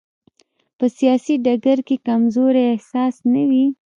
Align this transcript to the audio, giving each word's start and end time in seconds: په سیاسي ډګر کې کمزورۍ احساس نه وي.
په 0.77 0.85
سیاسي 0.97 1.33
ډګر 1.45 1.79
کې 1.87 1.95
کمزورۍ 2.07 2.63
احساس 2.69 3.15
نه 3.33 3.43
وي. 3.49 3.65